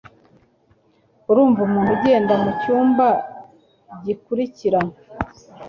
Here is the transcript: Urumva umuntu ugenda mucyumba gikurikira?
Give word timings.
Urumva 1.29 1.59
umuntu 1.67 1.89
ugenda 1.97 2.33
mucyumba 2.43 3.07
gikurikira? 4.05 4.79